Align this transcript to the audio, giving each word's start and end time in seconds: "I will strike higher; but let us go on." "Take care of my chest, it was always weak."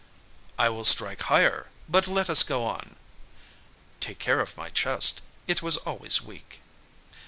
"I 0.57 0.67
will 0.69 0.83
strike 0.83 1.21
higher; 1.21 1.69
but 1.87 2.07
let 2.07 2.27
us 2.27 2.41
go 2.41 2.63
on." 2.65 2.95
"Take 3.99 4.17
care 4.17 4.39
of 4.39 4.57
my 4.57 4.69
chest, 4.71 5.21
it 5.45 5.61
was 5.61 5.77
always 5.77 6.23
weak." 6.23 6.59